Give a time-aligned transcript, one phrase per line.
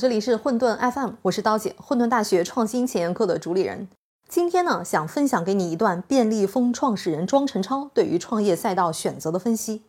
[0.00, 3.86] 这里是混沌 FM，我是刀姐，混沌大学创新前沿课的主理人。
[4.26, 9.82] 今天呢，想分享给你一段便利蜂创始人庄晨超对于创业赛道选择的分析。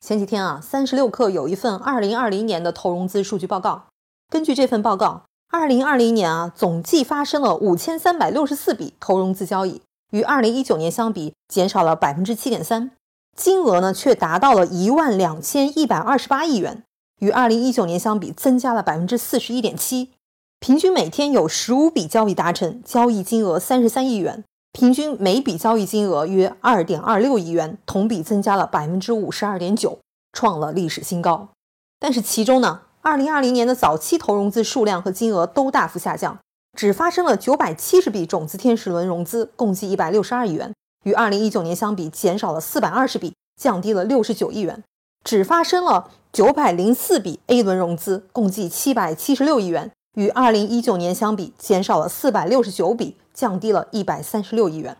[0.00, 3.86] 前几天啊，三十六氪有一份二零二零年的投融资数据报告。
[4.28, 12.92] 根据这份报告，二零二零年啊，总计发生了五千三百六十四笔投融资交易，与二零一九年相比减少了百分之七点三，
[13.36, 16.84] 金额呢却达到了一万两千一百二十八亿元。
[17.20, 20.10] 与二零一九年相比，增加了百分之四十一点七，
[20.58, 29.98] 平均每天有十五笔交易达成，交易金额三十三亿元，平均每笔交易金额约二点二六亿元，同比增加了百分之五十二点九，
[30.32, 31.50] 创了历史新高。
[31.98, 36.38] 但是其中呢，二零二零年的早期投融资数量和金额都大幅下降，
[36.74, 40.72] 只发生了九百七十笔种子天使轮融资，共计一百六十二亿元，
[41.04, 44.82] 与二零一九年相比减少了四百二十笔，降低了六十九亿元。
[45.22, 54.96] 只发生了九百零四笔 A 轮融资，共计七百七十六亿元，与二零一九年相比减少了四百六十九笔，降低了一百三十六亿元。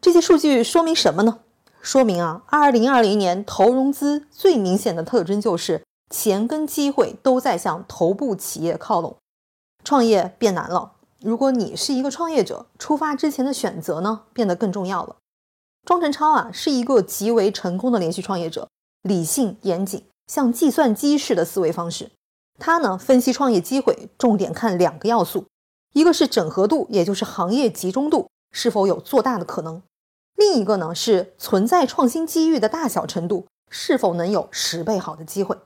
[0.00, 1.38] 这些数据说明什么呢？
[1.80, 9.16] 说明啊，二零二零年投融资最明显的特征就是钱跟机会都在向头部企业靠拢，
[9.84, 10.92] 创业变难了。
[11.20, 15.16] 如果你是一个创业者，出发之前的选择呢，变得更重要了。
[15.84, 18.68] 庄晨超啊，是一个极为成功的连续创业者。
[19.06, 22.10] 理性严谨，像计算机式的思维方式。
[22.58, 25.46] 他呢分析创业机会，重点看两个要素：
[25.92, 29.80] 一个是整合度，也就是行业集中度是否有做大的可能；
[30.36, 35.56] 另一个呢是存在创新机遇的大小程度，是否能有十倍好的机会。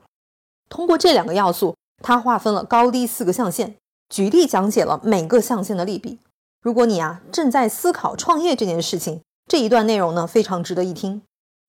[0.69, 3.75] 通过这两个要素，他划分了高低四个象限，
[4.09, 6.19] 举例讲解了每个象限的利弊。
[6.61, 11.21] 如果你啊正在思考创业这件事情，这一段内容呢非常值得一听。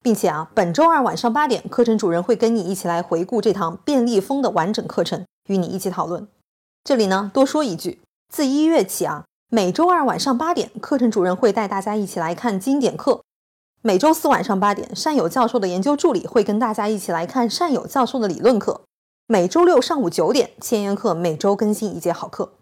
[0.02, 6.26] 并且啊，本周二晚上八点，课程主任会跟你一起来回顾这堂便利风的完整课程，与你一起讨论。
[6.82, 13.20] 这里呢，多说一句，自一月起啊，每周二晚上八点，课程主任会带大家一起来看经典课；
[13.80, 18.80] 每周四晚上八点，善友教授的研究助理会跟大家一起来看善友教授的理论课；
[19.28, 22.54] 每周六上午九点，千言课每周更新一节好课。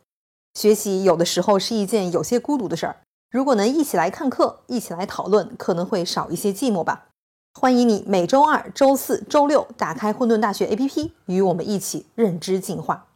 [0.53, 2.97] 学习有的时候是一件有些孤独的事儿，
[3.31, 7.07] 如果能一起来看课，一起来讨论，可能会少一些寂寞吧。
[7.53, 13.09] 欢迎你每周二、周四周六打开混沌大学 APP，与我们一起认知进化。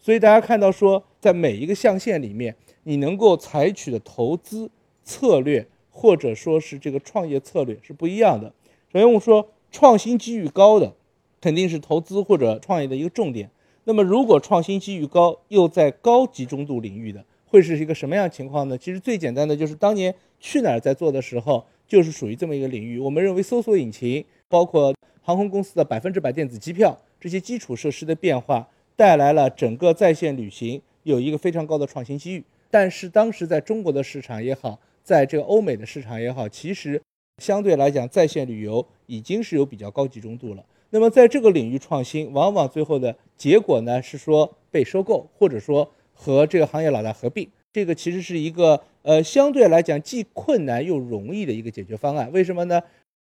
[0.00, 4.70] 所以大家看到说，在每一个象限里面，你能够采取的投资
[5.02, 8.52] 策略，或者说是这个创业策略是不一样的。
[8.92, 10.92] 首先我们说，创新机遇高的，
[11.40, 13.50] 肯定是投资或者创业的一个重点。
[13.84, 18.76] 那么如果创新机遇高，又在高集中度领域的，会是一个什么样情况呢？
[18.76, 21.64] 其实最简单的就是当年去哪儿在做的时候。
[21.86, 22.98] 就是属于这么一个领域。
[22.98, 32.44] 我们认为，搜索引擎包括航空公司的百分之百电子机票这些基础设施的变化，带来了整个在线旅行有一个非常高的创新机遇。
[32.70, 37.00] 但是当时在中国的市场也好，在这个欧美的市场也好，其实
[37.42, 40.64] 相对来讲，在线旅游已经是有比较高集中度了。
[40.90, 47.48] 那么在这个领域创新，往往最后的结果呢，是说被收购，或者说和这个行业老大合并。
[47.72, 52.32] 这个其实是一个呃相对来讲既困难又容易的一个解决方案。
[52.32, 52.82] 为什么呢？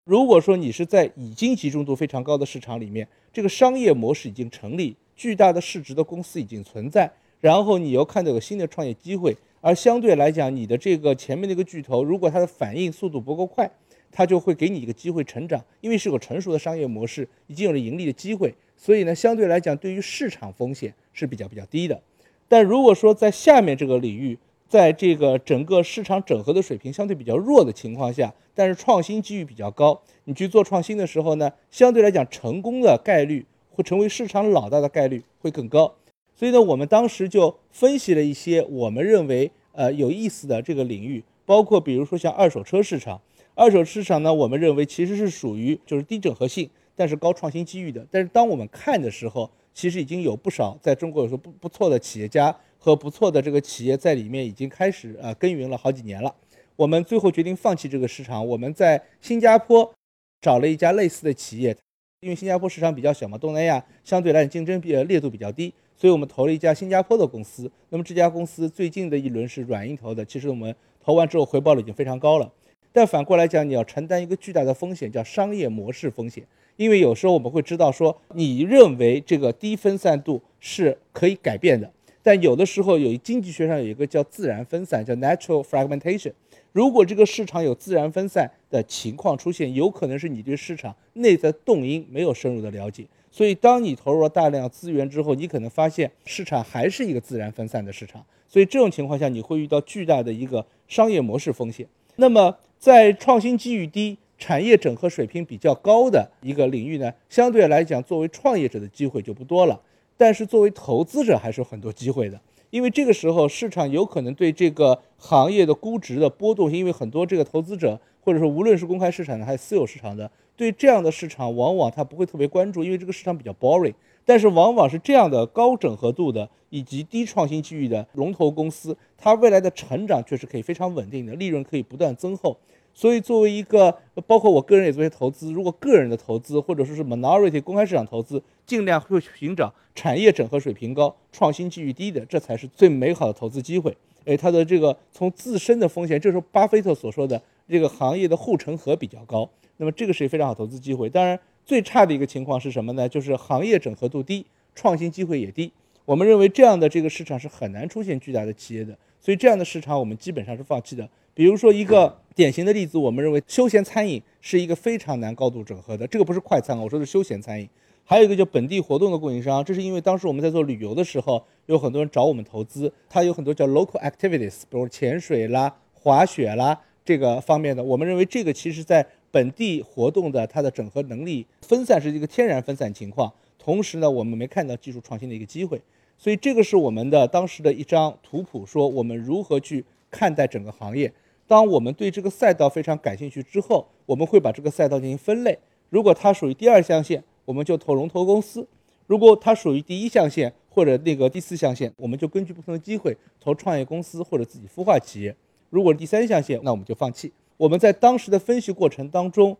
[0.05, 7.11] 如果说你是在已经集中度非常高的市场里面，这个商业模式已经成立，巨大的市值的公司已经存在，
[7.41, 13.71] 然后你又看到有新的创业机会，而相对来讲，你的这个前面那个巨头，如果它的反应速度不够快，
[14.11, 22.01] 它就会给你一个机会成长，因为是个成熟的商业模式，已经有了盈利的机会，所以呢，相对来讲，对于市场风险是比较比较低的。
[22.49, 24.39] 但如果说在下面这个领域，
[24.69, 35.95] 在这个整个市场整合的水平相对比较弱的情况下，但是创新机遇比较高，你去做创新的时候呢，相对来讲成功的概率会成为市场老大的概率会更高。
[36.35, 43.21] 所以呢，我们当时就分析了一些我们认为呃有意思的这个领域，包括比如说像二手车市场，
[43.55, 48.07] 二手市场呢，我们认为其实是属于就是低整合性，但是高创新机遇的。
[48.11, 52.55] 但是当我们看的时候，其实已经有不少在中国有时候不不错的企业家
[52.87, 56.33] 和不错的这个企业在里面已经开始呃耕耘了好几年了。
[56.77, 59.93] 我们最后决定放弃这个市场，我们在新加坡
[60.41, 61.77] 找了一家类似的企业，
[62.21, 67.69] 因为新加坡市场比较小嘛，东南亚相对来讲竞争比烈度比较低，所以我们投了一家新加坡的公司。
[67.89, 70.73] 那么这家公司最近的一轮是软银投的，其实我们
[71.03, 72.49] 投完之后回报率已经非常高了。
[72.93, 76.47] 但反过来讲，你要承担一个巨大的风险，叫商业模式风险。
[76.77, 81.91] 因为有时候我们会知道说，你认为这个低分散度是可以改变的，
[82.27, 86.33] 但有的时候有经济学上有一个叫自然分散，叫 natural fragmentation。
[86.73, 93.07] 如果这个市场有自然分散的情况出现，有可能是你对市场内在动因没有深入的了解。
[93.31, 98.21] 所以，当你投入了大量资源之后，你可能发现市场还是一个自然分散的市场。
[98.49, 101.87] 所以，这种情况下，你会遇到巨大的一个商业模式风险。
[102.17, 109.81] 那么，在创新机遇低、产业整合水平比较高的一个领域呢，相对来讲，作为创业者的机会就不多了。
[110.17, 112.41] 但是，作为投资者还是有很多机会的，
[112.71, 120.31] 因为这个时候市场有可能对这个行业的估值的波动，因为很多这个投资者或者说无论是公开市场的还是私有市场的。
[120.57, 123.93] 对这样的市场，往往他不会特别关注，因为这个市场比较 boring。
[124.25, 132.57] 但是，往往是这样的高整合度的以及低创新机遇的龙头公司，它未来的成长却是可以非常稳定的，利润可以不断增厚。
[132.99, 133.95] 所以，作为一个
[134.27, 143.95] 包括我个人也做些投资，如果个人的投资或者说是 minority 公开市场投资，尽量会寻找产业整合水平高、创新机遇低的，这才是最美好的投资机会。
[144.25, 149.47] 哎，它的这个从自身的风险，就是巴菲特所说的这个行业的护城河比较高。
[149.77, 151.11] 那么这个是一非常好投资机会。
[151.11, 153.07] 当然，最差的一个情况是什么呢？
[153.07, 155.71] 就是行业整合度低，创新机会也低。
[156.07, 161.07] 我们认为这样的这个市场是很难出现巨大的企业的，所以这样的市场我们基本上是放弃的。
[161.35, 166.07] 比如说一个典型的例子，我们认为休闲餐饮是一个非常难高度整合的。
[166.07, 167.67] 这个不是快餐，我说的是休闲餐饮。
[168.05, 177.83] 还有一个叫本地活动的供应商，这是因为当时我们在做旅游的时候，有很多人找我们投资，它有很多叫 local activities，比如潜水啦、滑雪啦这个方面的。
[177.83, 185.81] 我们认为这个其实在本地活动的它的整合能力分散是一个天然分散情况，同时呢，我们没看到技术创新的一个机会，
[186.19, 191.11] 所以这个是我们的当时的一张图谱，说我们如何去看待整个行业。
[191.47, 195.59] 当我们对这个赛道非常感兴趣之后，我们会把这个赛道进行分类。
[195.91, 198.63] 如果它属于第二象限，我们就投龙头公司；
[199.07, 205.35] 如果它属于第一象限或者那个第四象限，我们就根据不同的机会投创业公司或者自己孵化企业。
[205.71, 207.33] 如果第三象限，那我们就放弃。
[207.57, 209.57] 我们在当时的分析过程当中，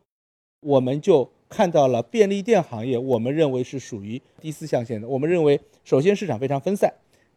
[0.61, 5.07] 我们就看到了便利店行业，我们认为是属于第四象限的。
[5.07, 6.93] 我们认为，首先市场非常分散，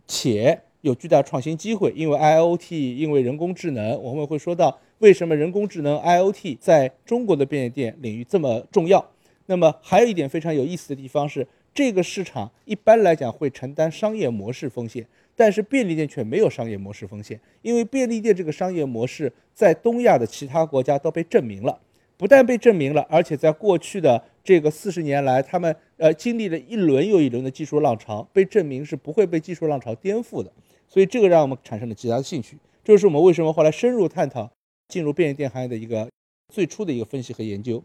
[0.08, 4.02] 且有巨大创新机会，因为 IOT，因为人工智能。
[4.02, 9.06] 我们会说到为什么人工智能 IOT 在中国的便利店领域这么重要。
[9.46, 15.06] 那么还有一点非常有意思的地方是，这个市场一般来讲会承担商业模式风险。
[15.36, 21.80] 但是便利店却没有商业模式风险，因为便利店这个商业模式在东亚的其他国家都被证明了，
[22.20, 30.52] 不但被证明了，而且在过去的这个四十年来，他们呃经历了一轮又一轮的技术浪潮，被证明是不会被技术浪潮颠覆的，
[30.90, 34.52] 所以这个让我们产生了极大的兴趣，这就是我们为什么后来深入探讨
[34.90, 36.10] 进入便利店行业的一个
[36.54, 37.82] 最初的一个分析和研究。